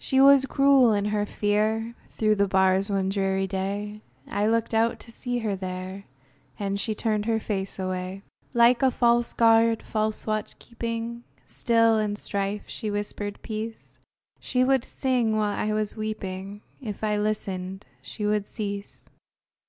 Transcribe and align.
She 0.00 0.20
was 0.20 0.44
cruel 0.44 0.92
in 0.92 1.04
her 1.04 1.24
fear; 1.24 1.94
Through 2.10 2.34
the 2.34 2.48
bars 2.48 2.90
one 2.90 3.08
dreary 3.10 3.46
day, 3.46 4.02
I 4.26 4.44
looked 4.44 4.74
out 4.74 4.98
to 4.98 5.12
see 5.12 5.38
her 5.38 5.54
there, 5.54 6.06
And 6.58 6.80
she 6.80 6.96
turned 6.96 7.26
her 7.26 7.38
face 7.38 7.78
away! 7.78 8.22
Like 8.54 8.82
a 8.82 8.90
false 8.90 9.32
guard, 9.32 9.80
false 9.84 10.26
watch 10.26 10.58
keeping, 10.58 11.22
Still, 11.46 11.96
in 12.00 12.16
strife, 12.16 12.64
she 12.66 12.90
whispered 12.90 13.40
peace; 13.42 14.00
She 14.40 14.64
would 14.64 14.84
sing 14.84 15.36
while 15.36 15.54
I 15.56 15.72
was 15.72 15.96
weeping; 15.96 16.62
If 16.80 17.04
I 17.04 17.16
listened, 17.16 17.86
she 18.02 18.26
would 18.26 18.48
cease. 18.48 19.10